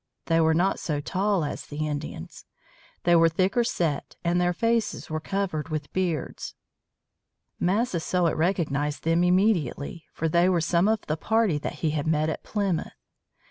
[0.25, 2.45] They were not so tall as the Indians.
[3.03, 6.55] They were thicker set, and their faces were covered with beards.
[7.59, 12.29] Massasoit recognized them immediately, for they were some of the party that he had met
[12.29, 12.93] at Plymouth.